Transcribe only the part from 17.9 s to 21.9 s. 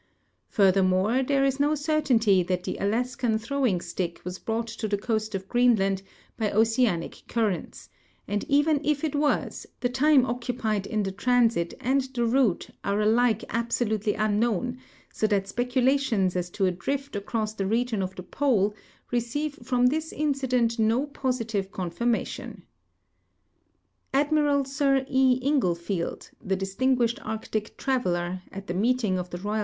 of the I'ole receive from this incident no ))ositive